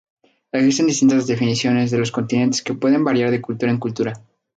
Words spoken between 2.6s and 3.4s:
que pueden variar de